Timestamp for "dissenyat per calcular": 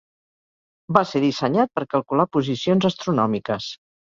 1.27-2.27